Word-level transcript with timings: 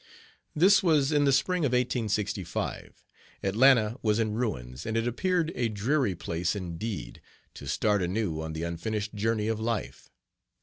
This 0.55 0.81
was 0.81 1.11
in 1.11 1.25
the 1.25 1.31
spring 1.31 1.63
of 1.63 1.73
1865. 1.73 3.03
Atlanta 3.43 3.99
was 4.01 4.17
in 4.17 4.33
ruins, 4.33 4.83
and 4.83 4.97
it 4.97 5.07
appeared 5.07 5.51
a 5.53 5.69
dreary 5.69 6.15
place 6.15 6.55
indeed 6.55 7.21
to 7.53 7.67
start 7.67 8.01
anew 8.01 8.41
on 8.41 8.53
the 8.53 8.63
unfinished 8.63 9.13
journey 9.13 9.47
of 9.47 9.59
life. 9.59 10.09